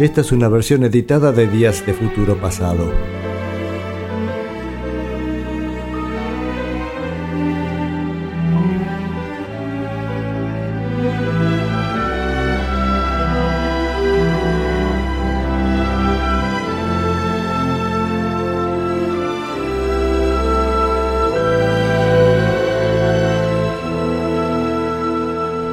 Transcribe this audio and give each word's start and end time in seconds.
Esta 0.00 0.22
es 0.22 0.32
una 0.32 0.48
versión 0.48 0.82
editada 0.82 1.30
de 1.30 1.46
Días 1.46 1.84
de 1.84 1.92
Futuro 1.92 2.34
Pasado. 2.40 2.90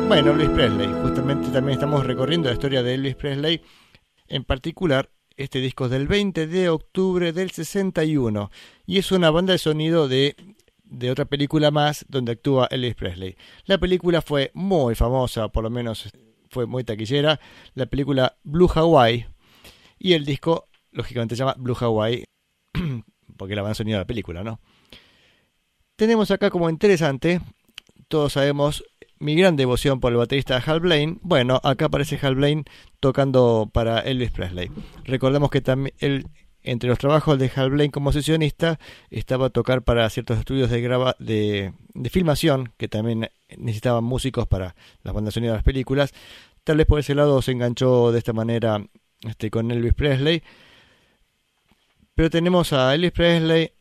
Bueno, 0.09 0.31
Elvis 0.31 0.49
Presley, 0.49 0.89
justamente 1.01 1.47
también 1.49 1.75
estamos 1.75 2.05
recorriendo 2.05 2.49
la 2.49 2.55
historia 2.55 2.83
de 2.83 2.95
Elvis 2.95 3.15
Presley, 3.15 3.61
en 4.27 4.43
particular 4.43 5.09
este 5.35 5.59
disco 5.59 5.85
es 5.85 5.91
del 5.91 6.07
20 6.07 6.47
de 6.47 6.69
octubre 6.69 7.31
del 7.31 7.51
61 7.51 8.49
y 8.85 8.97
es 8.97 9.11
una 9.11 9.29
banda 9.29 9.53
de 9.53 9.59
sonido 9.59 10.07
de, 10.07 10.35
de 10.83 11.11
otra 11.11 11.25
película 11.25 11.69
más 11.69 12.05
donde 12.09 12.31
actúa 12.31 12.67
Elvis 12.71 12.95
Presley. 12.95 13.37
La 13.65 13.77
película 13.77 14.21
fue 14.21 14.51
muy 14.53 14.95
famosa, 14.95 15.47
por 15.49 15.63
lo 15.63 15.69
menos 15.69 16.09
fue 16.49 16.65
muy 16.65 16.83
taquillera, 16.83 17.39
la 17.75 17.85
película 17.85 18.37
Blue 18.43 18.69
Hawaii 18.73 19.27
y 19.99 20.13
el 20.13 20.25
disco 20.25 20.67
lógicamente 20.91 21.35
se 21.35 21.39
llama 21.39 21.55
Blue 21.57 21.77
Hawaii 21.79 22.23
porque 23.37 23.55
la 23.55 23.61
banda 23.61 23.71
de 23.71 23.75
sonido 23.75 23.97
de 23.97 24.03
la 24.03 24.07
película, 24.07 24.43
¿no? 24.43 24.59
Tenemos 25.95 26.31
acá 26.31 26.49
como 26.49 26.69
interesante, 26.69 27.41
todos 28.07 28.33
sabemos 28.33 28.83
mi 29.19 29.35
gran 29.35 29.55
devoción 29.55 29.99
por 29.99 30.11
el 30.11 30.17
baterista 30.17 30.57
Hal 30.57 30.79
Blaine, 30.79 31.19
bueno, 31.21 31.59
acá 31.63 31.85
aparece 31.85 32.19
Hal 32.21 32.35
Blaine 32.35 32.65
tocando 32.99 33.69
para 33.71 33.99
Elvis 33.99 34.31
Presley. 34.31 34.69
Recordemos 35.05 35.49
que 35.49 35.61
también 35.61 35.93
él, 35.99 36.27
entre 36.63 36.89
los 36.89 36.99
trabajos 36.99 37.39
de 37.39 37.51
Hal 37.55 37.71
Blaine 37.71 37.91
como 37.91 38.11
sesionista, 38.11 38.79
estaba 39.09 39.47
a 39.47 39.49
tocar 39.49 39.81
para 39.81 40.09
ciertos 40.09 40.39
estudios 40.39 40.69
de, 40.69 40.81
graba, 40.81 41.15
de, 41.19 41.73
de 41.93 42.09
filmación, 42.09 42.73
que 42.77 42.87
también 42.87 43.29
necesitaban 43.57 44.03
músicos 44.03 44.47
para 44.47 44.75
las 45.03 45.13
bandas 45.13 45.33
sonidas 45.33 45.53
de 45.53 45.57
las 45.57 45.63
películas. 45.63 46.13
Tal 46.63 46.77
vez 46.77 46.85
por 46.85 46.99
ese 46.99 47.15
lado 47.15 47.41
se 47.41 47.53
enganchó 47.53 48.11
de 48.11 48.19
esta 48.19 48.33
manera 48.33 48.85
este, 49.23 49.49
con 49.49 49.71
Elvis 49.71 49.93
Presley. 49.93 50.43
Pero 52.13 52.29
tenemos 52.29 52.73
a 52.73 52.93
Elvis 52.95 53.11
Presley, 53.11 53.71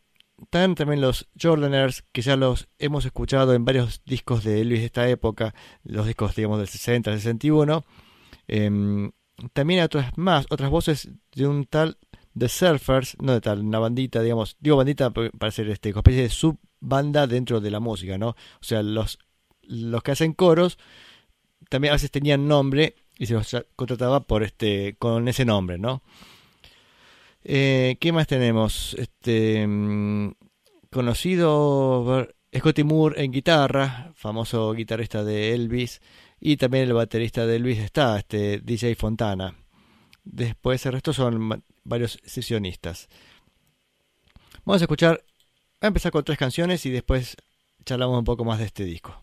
están 0.41 0.75
también 0.75 1.01
los 1.01 1.27
Jordaners, 1.41 2.03
que 2.11 2.21
ya 2.21 2.35
los 2.35 2.67
hemos 2.79 3.05
escuchado 3.05 3.53
en 3.53 3.65
varios 3.65 4.01
discos 4.05 4.43
de 4.43 4.61
Elvis 4.61 4.79
de 4.79 4.85
esta 4.85 5.09
época, 5.09 5.55
los 5.83 6.05
discos, 6.05 6.35
digamos, 6.35 6.59
del 6.59 6.67
60, 6.67 7.11
61. 7.13 7.85
Eh, 8.47 9.11
también 9.53 9.79
hay 9.79 9.85
otras 9.85 10.17
más, 10.17 10.45
otras 10.49 10.69
voces 10.69 11.09
de 11.35 11.47
un 11.47 11.65
tal 11.65 11.97
The 12.37 12.49
Surfers, 12.49 13.17
no 13.19 13.33
de 13.33 13.41
tal, 13.41 13.61
una 13.61 13.79
bandita, 13.79 14.21
digamos, 14.21 14.57
digo 14.59 14.77
bandita 14.77 15.11
para 15.11 15.51
ser 15.51 15.69
este, 15.69 15.89
una 15.89 15.99
especie 15.99 16.23
de 16.23 16.29
subbanda 16.29 17.27
dentro 17.27 17.59
de 17.59 17.71
la 17.71 17.79
música, 17.79 18.17
¿no? 18.17 18.29
O 18.29 18.35
sea, 18.61 18.83
los, 18.83 19.19
los 19.61 20.03
que 20.03 20.11
hacen 20.11 20.33
coros 20.33 20.77
también 21.69 21.91
a 21.91 21.95
veces 21.95 22.11
tenían 22.11 22.47
nombre 22.47 22.95
y 23.17 23.25
se 23.25 23.33
los 23.33 23.55
contrataba 23.75 24.21
por 24.21 24.43
este, 24.43 24.95
con 24.99 25.27
ese 25.27 25.45
nombre, 25.45 25.77
¿no? 25.77 26.03
Eh, 27.49 27.95
¿Qué 28.01 28.11
más 28.11 28.27
tenemos? 28.27 28.93
Este 28.99 29.65
mm, 29.65 30.33
conocido 30.91 32.27
Scotty 32.53 32.83
Moore 32.83 33.23
en 33.23 33.31
guitarra, 33.31 34.11
famoso 34.15 34.73
guitarrista 34.73 35.23
de 35.23 35.53
Elvis, 35.53 36.01
y 36.41 36.57
también 36.57 36.83
el 36.83 36.93
baterista 36.93 37.45
de 37.45 37.55
Elvis 37.55 37.79
está, 37.79 38.17
este 38.17 38.59
DJ 38.59 38.95
Fontana. 38.95 39.55
Después 40.25 40.85
el 40.87 40.91
resto 40.91 41.13
son 41.13 41.63
varios 41.85 42.19
sesionistas. 42.25 43.07
Vamos 44.65 44.81
a 44.81 44.83
escuchar, 44.83 45.23
a 45.79 45.87
empezar 45.87 46.11
con 46.11 46.25
tres 46.25 46.37
canciones 46.37 46.85
y 46.85 46.89
después 46.89 47.37
charlamos 47.85 48.19
un 48.19 48.25
poco 48.25 48.43
más 48.43 48.59
de 48.59 48.65
este 48.65 48.83
disco. 48.83 49.21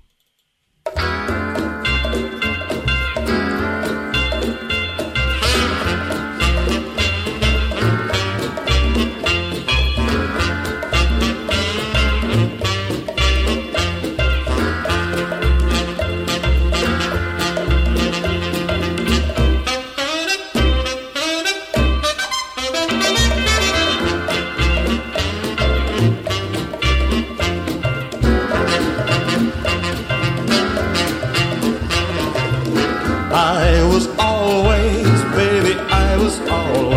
I 36.47 36.94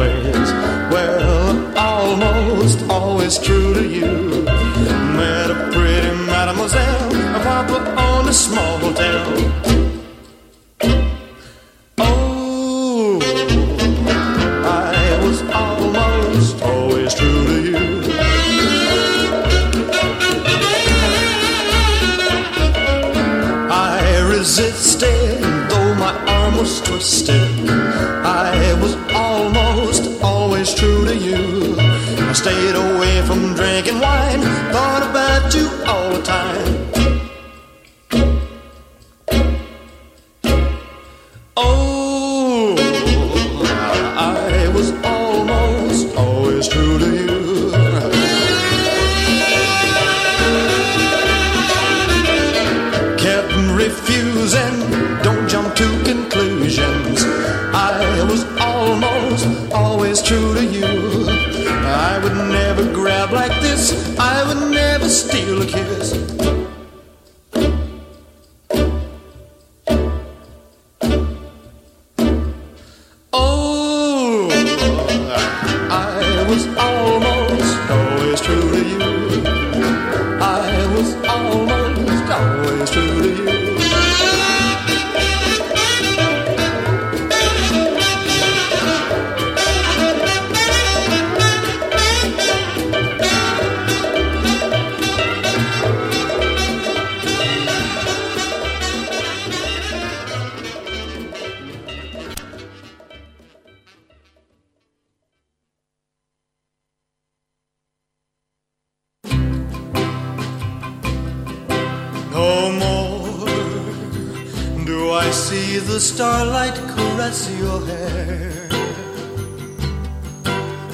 I 115.28 115.32
see 115.32 115.80
the 115.80 116.00
starlight 116.00 116.76
caress 116.76 117.52
your 117.60 117.86
hair. 117.86 118.70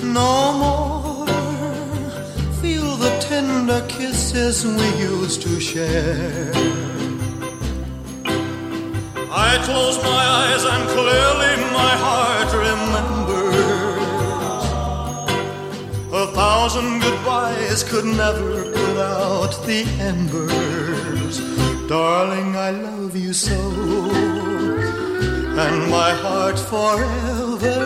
No 0.01 0.33
more 0.62 1.27
feel 2.59 2.95
the 2.97 3.13
tender 3.30 3.85
kisses 3.88 4.65
we 4.65 4.88
used 4.97 5.44
to 5.44 5.59
share. 5.59 6.51
I 9.30 9.51
close 9.68 9.97
my 10.01 10.24
eyes 10.41 10.63
and 10.74 10.83
clearly 10.95 11.53
my 11.79 11.94
heart 12.06 12.51
remembers. 12.68 13.56
A 16.12 16.25
thousand 16.33 17.01
goodbyes 17.01 17.83
could 17.83 18.06
never 18.06 18.63
put 18.71 18.97
out 18.97 19.53
the 19.68 19.81
embers. 20.00 20.73
Darling, 21.88 22.56
I 22.56 22.71
love 22.71 23.15
you 23.15 23.33
so. 23.33 23.59
And 25.56 25.91
my 25.91 26.12
heart 26.12 26.57
forever 26.57 27.80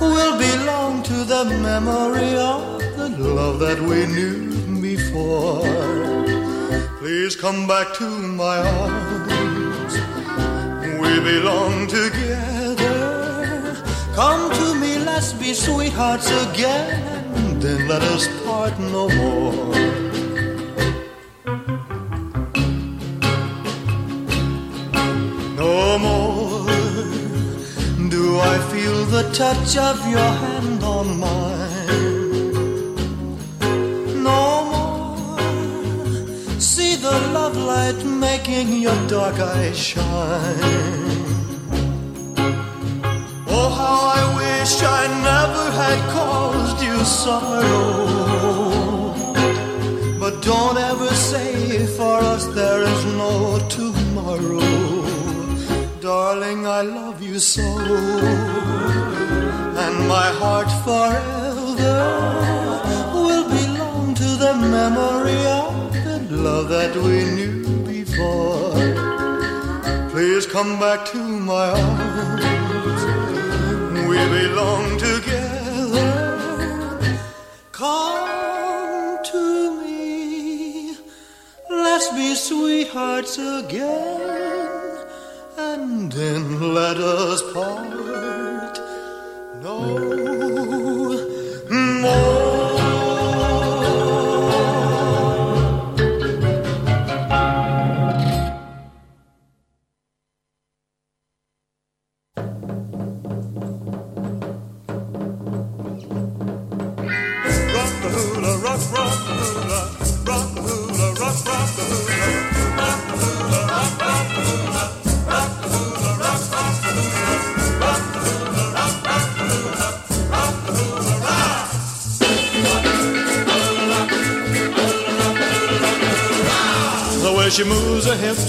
will 0.00 0.38
belong 0.38 1.02
to 1.02 1.24
the 1.24 1.44
memory 1.44 2.34
of 2.34 2.80
the 2.96 3.10
love 3.10 3.58
that 3.60 3.78
we 3.80 4.06
knew 4.06 4.80
before. 4.80 5.62
Please 6.98 7.36
come 7.36 7.66
back 7.68 7.92
to 7.94 8.08
my 8.08 8.58
arms. 8.58 9.94
We 11.00 11.20
belong 11.20 11.86
together. 11.88 13.76
Come 14.14 14.50
to 14.50 14.74
me, 14.80 14.98
let's 14.98 15.32
be 15.34 15.52
sweethearts 15.52 16.30
again. 16.48 17.60
Then 17.60 17.86
let 17.86 18.02
us 18.02 18.26
part 18.44 18.78
no 18.78 19.08
more. 19.10 20.07
The 29.10 29.22
touch 29.32 29.76
of 29.78 29.96
your 30.06 30.30
hand 30.44 30.82
on 30.82 31.18
mine. 31.18 32.22
No 34.22 34.64
more 34.72 35.40
see 36.60 36.94
the 36.96 37.16
love 37.36 37.56
light 37.56 38.04
making 38.04 38.68
your 38.86 38.98
dark 39.08 39.38
eyes 39.38 39.78
shine. 39.78 41.16
Oh, 43.56 43.68
how 43.80 43.98
I 44.18 44.22
wish 44.42 44.74
I 45.00 45.02
never 45.30 45.64
had 45.80 46.00
caused 46.16 46.80
you 46.82 46.96
sorrow. 47.22 48.18
But 50.20 50.42
don't 50.42 50.76
ever 50.76 51.08
say 51.30 51.86
for 51.96 52.16
us 52.34 52.44
there 52.58 52.82
is 52.82 53.04
no 53.22 53.58
tomorrow. 53.70 54.60
Darling, 56.00 56.66
I 56.66 56.82
love 56.82 57.07
And 57.38 57.54
my 60.08 60.28
heart 60.40 60.68
forever 60.84 62.00
will 63.14 63.48
belong 63.48 64.14
to 64.16 64.24
the 64.24 64.54
memory 64.54 65.46
of 65.46 65.92
the 66.28 66.36
love 66.36 66.68
that 66.68 66.96
we 66.96 67.22
knew 67.36 67.62
before. 67.86 68.74
Please 70.10 70.46
come 70.46 70.80
back 70.80 71.06
to 71.12 71.18
my 71.18 71.70
arms. 71.80 72.44
We 74.08 74.16
belong 74.16 74.98
together. 74.98 76.10
Come 77.70 79.22
to 79.26 79.80
me. 79.80 80.96
Let's 81.70 82.08
be 82.08 82.34
sweethearts 82.34 83.38
again. 83.38 84.37
Then 86.18 86.74
let 86.74 86.96
us 86.96 87.40
part. 87.52 88.80
No 89.62 90.27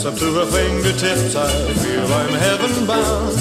up 0.09 0.17
to 0.17 0.33
her 0.33 0.45
fingertips, 0.47 1.35
I 1.35 1.47
feel 1.73 2.01
I'm 2.01 2.33
heaven 2.33 2.88
bound. 2.88 3.38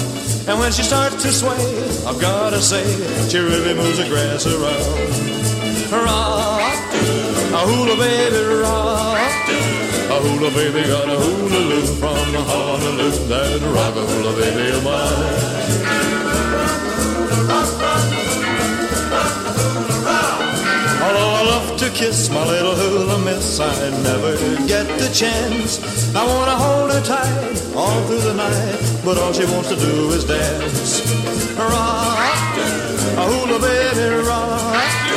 And 0.47 0.59
when 0.59 0.71
she 0.71 0.83
starts 0.83 1.23
to 1.23 1.31
sway, 1.31 1.65
I've 2.05 2.21
gotta 2.21 2.61
say, 2.61 2.85
she 3.27 3.39
really 3.39 3.73
moves 3.73 3.97
the 3.97 4.07
grass 4.07 4.45
around. 4.45 4.85
Rock, 5.91 6.93
a 7.57 7.61
hula 7.65 7.95
baby, 7.97 8.43
rock. 8.61 9.49
A 10.13 10.19
hula 10.21 10.51
baby 10.51 10.83
got 10.87 11.09
a 11.09 11.17
hula 11.17 11.59
loop 11.69 11.89
from 11.97 12.33
Honolulu. 12.49 13.09
That 13.29 13.61
rock 13.73 13.95
a 13.95 14.05
hula 14.05 14.33
baby 14.39 14.69
of 14.77 14.83
mine. 14.83 15.69
Love 21.49 21.77
to 21.77 21.89
kiss 21.89 22.29
my 22.29 22.45
little 22.45 22.75
hula 22.75 23.17
miss, 23.25 23.59
I 23.59 23.73
never 24.09 24.33
get 24.67 24.87
the 25.01 25.09
chance. 25.21 25.71
I 26.15 26.23
wanna 26.31 26.57
hold 26.63 26.91
her 26.93 27.03
tight 27.13 27.57
all 27.75 27.99
through 28.07 28.23
the 28.29 28.35
night, 28.35 28.79
but 29.03 29.17
all 29.17 29.33
she 29.33 29.45
wants 29.53 29.69
to 29.69 29.75
do 29.75 30.11
is 30.17 30.23
dance. 30.25 30.91
Rock, 31.57 32.53
a 33.21 33.25
hula 33.31 33.57
baby, 33.65 34.05
rock. 34.29 35.09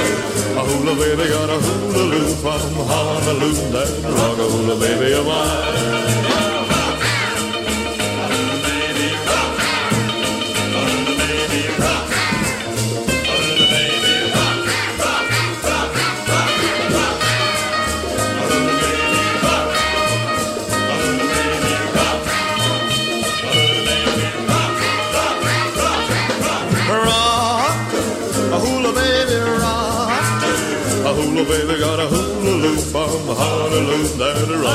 A 0.61 0.63
hula 0.69 0.95
baby 1.03 1.25
got 1.35 1.51
a 1.57 1.59
hula 1.67 2.03
loop 2.13 2.31
from 2.43 2.73
Honolulu. 2.91 3.53
That 3.75 3.91
rock 4.17 4.39
a 4.45 4.47
hula 4.53 4.77
baby 4.85 5.13
of 5.21 5.27
mine. 5.27 5.72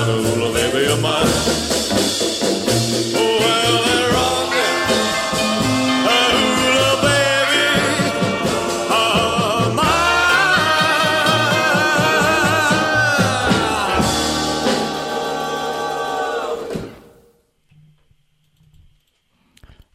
Mine. 0.07 1.67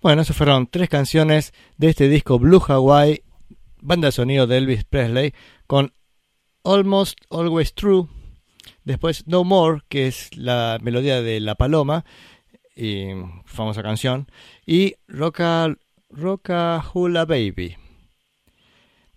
Bueno, 0.02 0.22
esas 0.22 0.36
fueron 0.36 0.66
tres 0.66 0.88
canciones 0.88 1.54
de 1.76 1.88
este 1.90 2.08
disco 2.08 2.40
Blue 2.40 2.60
Hawaii, 2.66 3.22
banda 3.80 4.08
de 4.08 4.12
sonido 4.12 4.48
de 4.48 4.58
Elvis 4.58 4.82
Presley, 4.82 5.32
con 5.68 5.94
Almost 6.64 7.20
Always 7.30 7.72
True, 7.72 8.08
después 8.84 9.26
No 9.26 9.44
More, 9.44 9.82
que 9.88 10.06
es 10.06 10.36
la 10.36 10.78
melodía 10.82 11.22
de 11.22 11.40
La 11.40 11.54
Paloma, 11.54 12.04
famosa 13.44 13.82
canción, 13.82 14.28
y 14.66 14.94
Roca, 15.06 15.76
Roca 16.10 16.84
Hula 16.92 17.24
Baby. 17.24 17.76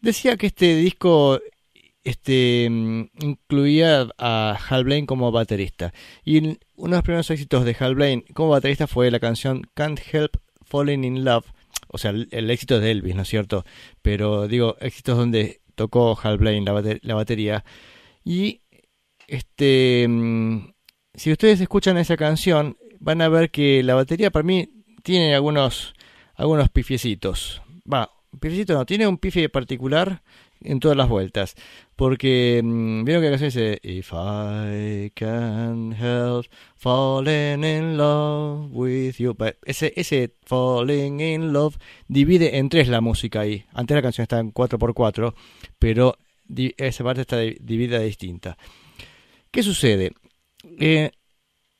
Decía 0.01 0.37
que 0.37 0.47
este 0.47 0.75
disco 0.75 1.39
este, 2.03 2.67
mm, 2.69 3.09
incluía 3.21 4.07
a 4.17 4.57
Hal 4.69 4.83
Blaine 4.85 5.07
como 5.07 5.31
baterista. 5.31 5.93
Y 6.23 6.37
uno 6.37 6.57
de 6.75 6.89
los 6.89 7.01
primeros 7.01 7.29
éxitos 7.31 7.65
de 7.65 7.75
Hal 7.79 7.95
Blaine 7.95 8.23
como 8.33 8.49
baterista 8.49 8.87
fue 8.87 9.11
la 9.11 9.19
canción 9.19 9.63
Can't 9.73 9.99
Help 10.11 10.37
Falling 10.63 11.03
in 11.03 11.25
Love. 11.25 11.45
O 11.87 11.97
sea, 11.97 12.11
el, 12.11 12.27
el 12.31 12.49
éxito 12.51 12.79
de 12.79 12.91
Elvis, 12.91 13.15
¿no 13.15 13.23
es 13.23 13.27
cierto? 13.27 13.65
Pero 14.01 14.47
digo, 14.47 14.77
éxitos 14.79 15.17
donde 15.17 15.61
tocó 15.73 16.17
Hal 16.21 16.37
Blaine 16.37 16.65
la, 16.65 16.99
la 17.01 17.15
batería. 17.15 17.65
Y 18.23 18.61
este, 19.27 20.05
mm, 20.07 20.73
si 21.13 21.31
ustedes 21.31 21.61
escuchan 21.61 21.97
esa 21.97 22.17
canción, 22.17 22.77
van 22.99 23.21
a 23.21 23.29
ver 23.29 23.51
que 23.51 23.83
la 23.83 23.95
batería 23.95 24.31
para 24.31 24.43
mí 24.43 24.69
tiene 25.03 25.35
algunos, 25.35 25.93
algunos 26.35 26.69
pifiecitos. 26.69 27.61
Va, 27.91 28.09
pifiecitos 28.39 28.75
no, 28.75 28.85
tiene 28.85 29.07
un 29.07 29.17
pifie 29.17 29.49
particular 29.49 30.21
en 30.61 30.79
todas 30.79 30.97
las 30.97 31.07
vueltas. 31.09 31.55
Porque 31.95 32.61
mm, 32.63 33.03
vieron 33.03 33.23
que 33.23 33.29
la 33.29 33.37
canción 33.37 33.49
dice 33.49 33.79
If 33.83 34.11
I 34.11 35.11
can 35.13 35.93
help 35.93 36.45
falling 36.75 37.63
in 37.63 37.97
love 37.97 38.69
with 38.71 39.15
you. 39.17 39.35
Ese, 39.65 39.93
ese 39.95 40.33
falling 40.45 41.19
in 41.21 41.53
love 41.53 41.77
divide 42.07 42.57
en 42.57 42.69
tres 42.69 42.87
la 42.87 43.01
música 43.01 43.41
ahí. 43.41 43.65
Antes 43.73 43.95
la 43.95 44.01
canción 44.01 44.23
estaba 44.23 44.41
en 44.41 44.53
4x4, 44.53 45.33
pero 45.79 46.17
esa 46.77 47.03
parte 47.03 47.21
está 47.21 47.39
di- 47.39 47.57
dividida 47.61 47.99
distinta. 47.99 48.57
¿Qué 49.55 49.63
sucede? 49.63 50.11
Eh, 50.81 51.11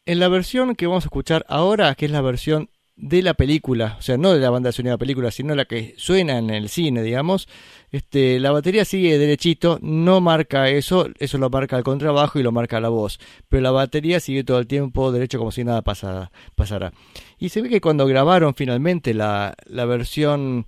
en 0.05 0.19
la 0.19 0.29
versión 0.29 0.75
que 0.75 0.87
vamos 0.87 1.03
a 1.03 1.07
escuchar 1.07 1.45
ahora, 1.49 1.93
que 1.95 2.05
es 2.05 2.11
la 2.11 2.21
versión 2.21 2.69
de 2.95 3.21
la 3.21 3.33
película, 3.33 3.97
o 3.99 4.01
sea, 4.01 4.15
no 4.15 4.31
de 4.31 4.39
la 4.39 4.49
banda 4.49 4.71
sonora 4.71 4.91
de 4.91 4.93
la 4.93 4.99
película, 4.99 5.29
sino 5.29 5.53
la 5.55 5.65
que 5.65 5.93
suena 5.97 6.37
en 6.37 6.51
el 6.51 6.69
cine, 6.69 7.03
digamos, 7.03 7.49
este, 7.91 8.39
la 8.39 8.53
batería 8.53 8.85
sigue 8.85 9.17
derechito, 9.17 9.77
no 9.81 10.21
marca 10.21 10.69
eso, 10.69 11.09
eso 11.19 11.37
lo 11.37 11.49
marca 11.49 11.75
el 11.75 11.83
contrabajo 11.83 12.39
y 12.39 12.43
lo 12.43 12.53
marca 12.53 12.79
la 12.79 12.87
voz, 12.87 13.19
pero 13.49 13.61
la 13.61 13.71
batería 13.71 14.21
sigue 14.21 14.45
todo 14.45 14.59
el 14.59 14.67
tiempo 14.67 15.11
derecho 15.11 15.37
como 15.37 15.51
si 15.51 15.65
nada 15.65 15.81
pasara. 15.81 16.31
pasara. 16.55 16.93
Y 17.37 17.49
se 17.49 17.61
ve 17.61 17.67
que 17.67 17.81
cuando 17.81 18.07
grabaron 18.07 18.55
finalmente 18.55 19.13
la, 19.13 19.53
la 19.65 19.83
versión 19.83 20.65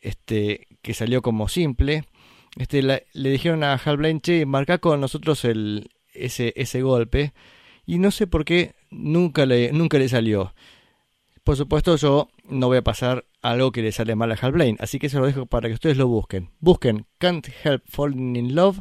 este, 0.00 0.66
que 0.82 0.92
salió 0.92 1.22
como 1.22 1.48
simple, 1.48 2.02
este, 2.56 2.82
le 2.82 3.30
dijeron 3.30 3.62
a 3.62 3.74
Hal 3.74 3.98
Blaine, 3.98 4.20
che, 4.20 4.44
marca 4.44 4.78
con 4.78 5.00
nosotros 5.00 5.44
el, 5.44 5.88
ese, 6.24 6.52
ese 6.56 6.82
golpe, 6.82 7.32
y 7.86 7.98
no 7.98 8.10
sé 8.10 8.26
por 8.26 8.44
qué 8.44 8.74
nunca 8.90 9.46
le, 9.46 9.72
nunca 9.72 9.98
le 9.98 10.08
salió. 10.08 10.54
Por 11.44 11.56
supuesto, 11.56 11.96
yo 11.96 12.28
no 12.44 12.66
voy 12.66 12.78
a 12.78 12.82
pasar 12.82 13.24
algo 13.40 13.72
que 13.72 13.82
le 13.82 13.92
sale 13.92 14.14
mal 14.14 14.30
a 14.32 14.34
Hal 14.34 14.52
Blaine, 14.52 14.76
así 14.80 14.98
que 14.98 15.08
se 15.08 15.18
lo 15.18 15.26
dejo 15.26 15.46
para 15.46 15.68
que 15.68 15.74
ustedes 15.74 15.96
lo 15.96 16.06
busquen. 16.06 16.50
Busquen 16.60 17.06
Can't 17.18 17.48
Help 17.64 17.84
Falling 17.86 18.36
in 18.36 18.54
Love 18.54 18.80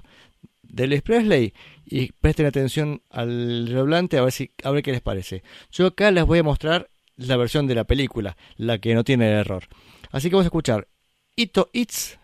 de 0.63 0.83
Elvis 0.83 1.01
Presley 1.01 1.53
y 1.85 2.11
presten 2.11 2.45
atención 2.45 3.01
al 3.09 3.67
redoblante 3.67 4.17
a 4.17 4.23
ver, 4.23 4.31
si, 4.31 4.51
a 4.63 4.71
ver 4.71 4.83
qué 4.83 4.91
les 4.91 5.01
parece. 5.01 5.43
Yo 5.71 5.87
acá 5.87 6.11
les 6.11 6.25
voy 6.25 6.39
a 6.39 6.43
mostrar 6.43 6.89
la 7.15 7.37
versión 7.37 7.67
de 7.67 7.75
la 7.75 7.85
película, 7.85 8.37
la 8.57 8.77
que 8.79 8.93
no 8.93 9.03
tiene 9.03 9.27
error. 9.27 9.63
Así 10.11 10.29
que 10.29 10.35
vamos 10.35 10.45
a 10.45 10.49
escuchar 10.49 10.87
Ito 11.35 11.69
It's, 11.73 12.19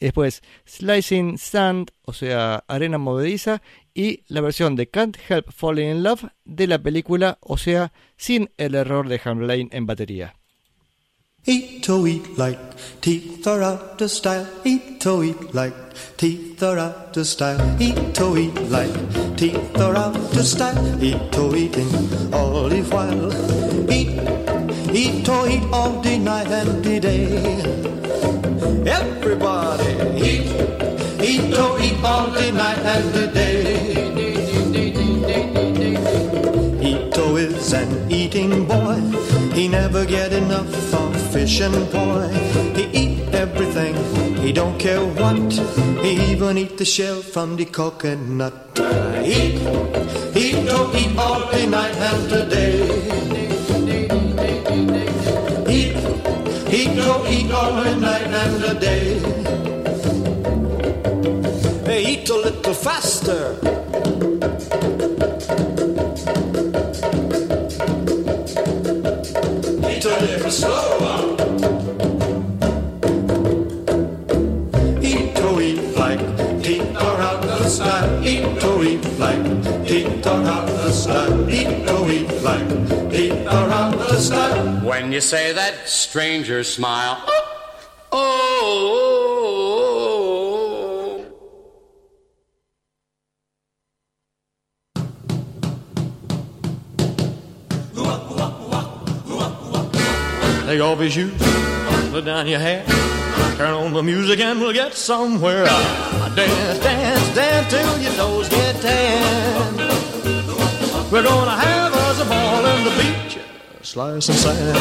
después 0.00 0.42
Slicing 0.64 1.38
Sand, 1.38 1.92
o 2.04 2.12
sea, 2.12 2.64
arena 2.66 2.98
movediza, 2.98 3.62
y 3.94 4.24
la 4.28 4.40
versión 4.40 4.76
de 4.76 4.88
Can't 4.88 5.16
Help 5.28 5.50
Falling 5.52 5.90
in 5.90 6.02
Love 6.02 6.24
de 6.44 6.66
la 6.66 6.78
película, 6.78 7.38
o 7.40 7.58
sea, 7.58 7.92
sin 8.16 8.50
el 8.56 8.74
error 8.74 9.08
de 9.08 9.20
Hamlin 9.22 9.68
en 9.72 9.86
batería. 9.86 10.34
Everybody 28.86 29.92
eat, 30.16 30.46
eat 31.20 31.54
to 31.54 31.64
eat 31.80 31.98
all 32.04 32.30
the 32.30 32.52
night 32.52 32.78
and 32.78 33.12
the 33.12 33.26
day. 33.26 33.90
Ito 36.90 37.22
oh, 37.22 37.36
is 37.36 37.72
an 37.72 38.10
eating 38.10 38.66
boy. 38.66 39.00
He 39.52 39.68
never 39.68 40.04
get 40.04 40.32
enough 40.32 40.94
of 40.94 41.32
fish 41.32 41.60
and 41.60 41.90
poi. 41.90 42.28
He 42.74 42.84
eat 42.92 43.34
everything. 43.34 43.94
He 44.36 44.52
don't 44.52 44.78
care 44.78 45.04
what. 45.04 45.52
He 46.02 46.32
even 46.32 46.56
eat 46.56 46.78
the 46.78 46.84
shell 46.84 47.22
from 47.22 47.56
the 47.56 47.66
coconut. 47.66 48.54
Eat, 49.24 49.60
eat, 50.34 50.64
don't 50.66 50.94
eat 50.94 51.18
all 51.18 51.40
the 51.50 51.66
night 51.66 51.96
and 51.96 52.30
the 52.30 52.44
day. 52.46 53.39
Eat, 56.86 57.50
all 57.52 57.82
the 57.82 57.96
night 57.96 58.22
and 58.22 58.62
the 58.62 58.74
day. 58.74 59.18
Hey, 61.84 62.02
eat 62.12 62.28
a 62.30 62.36
little 62.36 62.74
faster. 62.74 63.56
Eat 69.90 70.04
a 70.04 70.16
little 70.24 70.50
slower. 70.50 71.36
Eat 75.02 75.34
to 75.36 75.60
eat 75.60 75.82
like 75.96 76.24
the. 76.62 76.76
Eat 78.24 78.60
eat 79.92 80.22
the. 80.22 81.48
Eat 81.50 81.86
to 81.86 81.96
eat 82.10 82.42
like 82.42 82.99
style. 84.20 84.80
When 84.80 85.12
you 85.12 85.20
say 85.20 85.52
that 85.52 85.88
stranger 85.88 86.62
smile, 86.62 87.22
oh, 87.26 87.46
oh, 88.12 88.76
oh. 100.46 100.66
Take 100.66 100.80
off 100.80 101.00
your 101.00 101.10
shoes, 101.10 101.32
put 102.10 102.24
down 102.24 102.46
your 102.46 102.60
hat, 102.60 102.86
turn 103.56 103.72
on 103.72 103.92
the 103.92 104.02
music 104.02 104.38
and 104.40 104.60
we'll 104.60 104.72
get 104.72 104.94
somewhere. 104.94 105.64
Dance, 105.64 106.78
dance, 106.78 107.34
dance 107.34 107.70
till 107.70 107.98
your 108.00 108.12
slice 113.90 114.28
and 114.28 114.38
sand. 114.38 114.78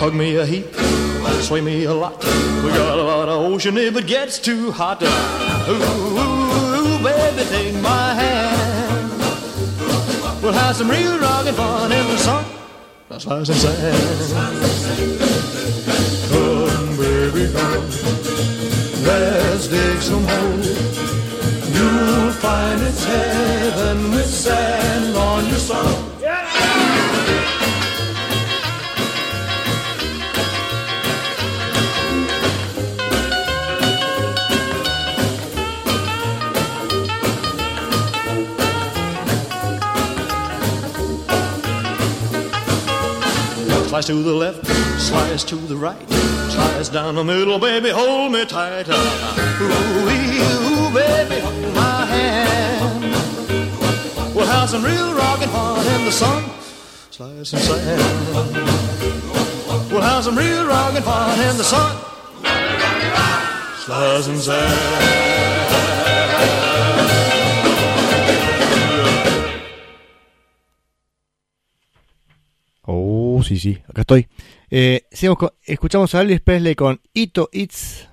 Hug 0.00 0.14
me 0.14 0.36
a 0.36 0.46
heap, 0.46 0.74
sway 1.42 1.60
me 1.60 1.84
a 1.84 1.92
lot. 1.92 2.16
We 2.64 2.70
got 2.70 2.98
a 2.98 3.02
lot 3.02 3.28
of 3.28 3.52
ocean 3.52 3.76
if 3.76 3.94
it 3.94 4.06
gets 4.06 4.38
too 4.38 4.70
hot. 4.70 5.02
Ooh, 5.02 6.98
baby, 7.04 7.44
take 7.50 7.74
my 7.82 8.14
hand. 8.14 9.12
We'll 10.42 10.54
have 10.54 10.74
some 10.74 10.90
real 10.90 11.18
rockin' 11.18 11.52
fun 11.52 11.92
in 11.92 12.06
the 12.06 12.16
sun. 12.16 12.44
Slice 13.18 13.48
and 13.50 13.58
sand. 13.58 14.32
Come, 16.30 16.96
baby, 16.96 17.52
come. 17.52 17.84
Let's 19.04 19.68
dig 19.68 20.00
some 20.00 20.24
holes. 20.24 20.68
You'll 21.76 22.32
find 22.32 22.80
it's 22.80 23.04
heaven 23.04 24.10
with 24.12 24.24
sand 24.24 25.16
on 25.16 25.46
your 25.48 25.58
soul. 25.58 26.15
Slice 44.06 44.18
to 44.18 44.22
the 44.22 44.34
left, 44.36 44.64
slice 45.00 45.42
to 45.42 45.56
the 45.56 45.74
right, 45.76 46.08
slice 46.08 46.88
down 46.88 47.16
the 47.16 47.24
middle, 47.24 47.58
baby, 47.58 47.90
hold 47.90 48.30
me 48.30 48.44
tight. 48.44 48.86
Ooh, 48.88 48.94
ooh, 49.64 50.90
baby, 50.94 51.40
hold 51.40 51.74
my 51.74 52.06
hand. 52.06 53.02
We'll 54.32 54.46
have 54.46 54.70
some 54.70 54.84
real 54.84 55.12
rockin' 55.12 55.48
fun 55.48 55.84
in 55.98 56.04
the 56.04 56.12
sun, 56.12 56.44
slice 57.10 57.52
and 57.52 57.62
sand. 57.62 58.00
We'll 59.90 60.02
have 60.02 60.22
some 60.22 60.38
real 60.38 60.64
rockin' 60.64 61.02
fun 61.02 61.40
in 61.40 61.56
the 61.56 61.64
sun, 61.64 61.96
slice 63.86 64.28
and 64.28 64.38
sand. 64.38 65.35
Sí, 73.46 73.58
sí, 73.58 73.78
acá 73.88 74.02
estoy. 74.02 74.28
Eh, 74.70 75.06
con- 75.36 75.52
escuchamos 75.64 76.14
a 76.14 76.20
Elvis 76.22 76.40
Presley 76.40 76.74
con 76.74 77.00
Ito 77.12 77.48
It's. 77.52 78.08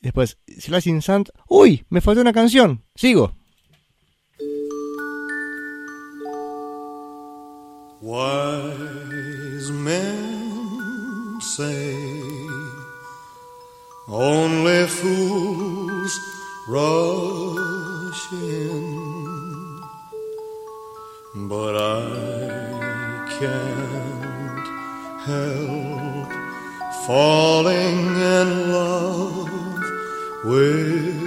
Después, 0.00 0.38
Slicing 0.46 1.02
Sand. 1.02 1.30
¡Uy! 1.48 1.84
Me 1.88 2.00
faltó 2.00 2.20
una 2.20 2.32
canción. 2.32 2.84
Sigo. 2.94 3.34
Wise 8.00 9.70
men 9.72 11.40
say 11.40 11.96
only 14.08 14.86
fools 14.86 16.12
rush 16.68 18.32
in, 18.32 19.80
but 21.48 21.74
I 21.76 23.26
can't 23.40 23.97
help 25.28 26.32
falling 27.04 28.00
in 28.16 28.72
love 28.72 29.50
with 30.44 31.17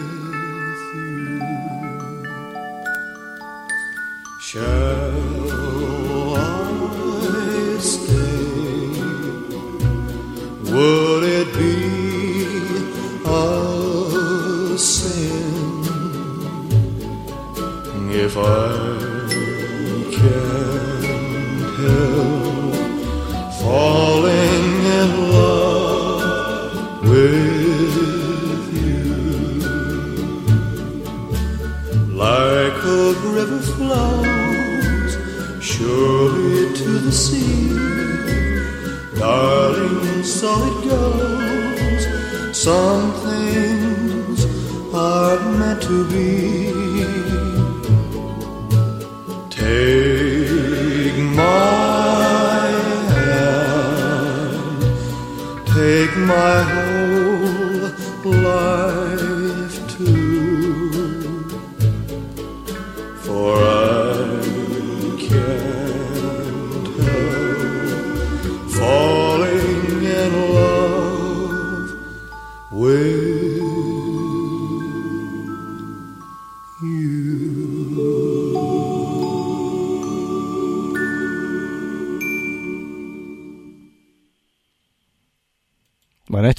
life 58.71 59.30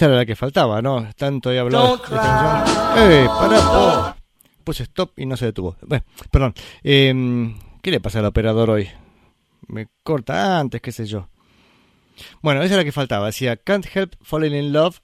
esta 0.03 0.11
era 0.11 0.17
la 0.17 0.27
que 0.27 0.35
faltaba, 0.35 0.83
¿no? 0.83 1.09
Tanto 1.15 1.53
he 1.53 1.61
hablado 1.61 1.97
de 1.97 2.03
esta 2.03 2.09
canción. 2.09 3.13
¡Eh! 3.13 3.27
¡Para! 3.27 3.59
oh. 3.61 4.17
Puse 4.65 4.83
stop 4.83 5.17
y 5.17 5.27
no 5.27 5.37
se 5.37 5.47
detuvo. 5.47 5.77
Bueno, 5.81 6.05
perdón. 6.29 6.55
Eh, 6.83 7.55
¿Qué 7.83 7.91
le 7.93 8.01
pasa 8.01 8.19
al 8.19 8.25
operador 8.25 8.71
hoy? 8.71 8.89
Me 9.69 9.87
corta 10.03 10.59
antes, 10.59 10.81
qué 10.81 10.91
sé 10.91 11.07
yo. 11.07 11.29
Bueno, 12.41 12.63
esa 12.63 12.75
era 12.75 12.83
la 12.83 12.85
que 12.85 12.91
faltaba. 12.91 13.27
Decía 13.27 13.57
Can't 13.57 13.87
Help 13.95 14.15
Falling 14.23 14.55
in 14.55 14.73
Love 14.73 14.99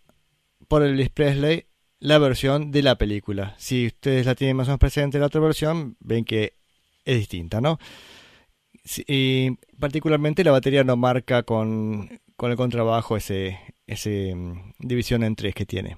por 0.66 0.82
Elvis 0.82 1.10
Presley, 1.10 1.66
la 2.00 2.18
versión 2.18 2.72
de 2.72 2.82
la 2.82 2.98
película. 2.98 3.54
Si 3.56 3.86
ustedes 3.86 4.26
la 4.26 4.34
tienen 4.34 4.56
más 4.56 4.66
o 4.66 4.70
menos 4.70 4.80
presente 4.80 5.20
la 5.20 5.26
otra 5.26 5.40
versión, 5.40 5.96
ven 6.00 6.24
que 6.24 6.54
es 7.04 7.18
distinta, 7.18 7.60
¿no? 7.60 7.78
Sí, 8.84 9.04
y 9.06 9.50
particularmente 9.78 10.42
la 10.42 10.50
batería 10.50 10.82
no 10.82 10.96
marca 10.96 11.44
con, 11.44 12.20
con 12.38 12.52
el 12.52 12.56
contrabajo 12.56 13.16
ese, 13.16 13.58
ese 13.88 14.32
mm, 14.32 14.74
división 14.78 15.24
en 15.24 15.34
tres 15.34 15.56
que 15.56 15.66
tiene. 15.66 15.96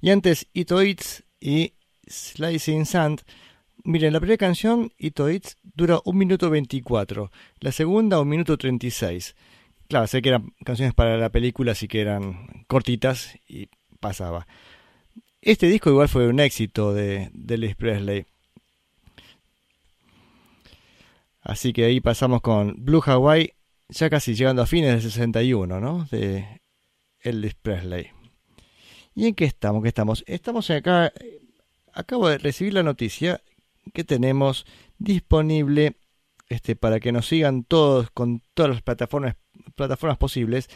Y 0.00 0.10
antes 0.10 0.46
Ito 0.52 0.80
Eats 0.80 1.24
y 1.40 1.74
Slicing 2.06 2.86
Sand. 2.86 3.22
Miren, 3.82 4.12
la 4.12 4.20
primera 4.20 4.38
canción, 4.38 4.92
Ito 4.98 5.28
Eats, 5.28 5.56
dura 5.64 5.98
1 6.04 6.16
minuto 6.16 6.48
24. 6.48 7.32
La 7.58 7.72
segunda, 7.72 8.20
1 8.20 8.24
minuto 8.24 8.56
36. 8.56 9.34
Claro, 9.88 10.06
sé 10.06 10.22
que 10.22 10.28
eran 10.28 10.54
canciones 10.64 10.94
para 10.94 11.16
la 11.16 11.30
película, 11.30 11.72
así 11.72 11.88
que 11.88 12.00
eran 12.00 12.64
cortitas 12.68 13.36
y 13.48 13.68
pasaba. 13.98 14.46
Este 15.42 15.66
disco 15.66 15.90
igual 15.90 16.08
fue 16.08 16.28
un 16.28 16.38
éxito 16.38 16.94
de, 16.94 17.30
de 17.32 17.74
Presley. 17.74 18.26
Así 21.42 21.72
que 21.72 21.84
ahí 21.86 22.00
pasamos 22.00 22.42
con 22.42 22.76
Blue 22.78 23.02
Hawaii, 23.04 23.54
ya 23.90 24.10
casi 24.10 24.34
llegando 24.34 24.62
a 24.62 24.66
fines 24.66 24.90
del 24.90 25.02
61, 25.02 25.80
¿no? 25.80 26.06
De 26.10 26.60
Elvis 27.20 27.54
Presley. 27.54 28.10
¿Y 29.14 29.26
en 29.26 29.34
qué 29.34 29.44
estamos? 29.44 29.82
¿Qué 29.82 29.88
estamos? 29.88 30.24
Estamos 30.26 30.70
acá. 30.70 31.12
Acabo 31.92 32.28
de 32.28 32.38
recibir 32.38 32.74
la 32.74 32.82
noticia 32.82 33.42
que 33.92 34.04
tenemos 34.04 34.64
disponible 34.98 35.96
este, 36.48 36.76
para 36.76 37.00
que 37.00 37.12
nos 37.12 37.26
sigan 37.26 37.64
todos 37.64 38.10
con 38.10 38.42
todas 38.54 38.70
las 38.70 38.82
plataformas, 38.82 39.36
plataformas 39.74 40.18
posibles. 40.18 40.68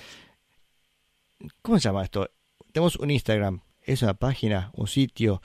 ¿Cómo 1.63 1.79
se 1.79 1.89
llama 1.89 2.05
esto? 2.05 2.29
Tenemos 2.73 2.97
un 2.97 3.11
Instagram, 3.11 3.61
es 3.83 4.03
una 4.03 4.15
página, 4.15 4.71
un 4.75 4.89
sitio, 4.89 5.41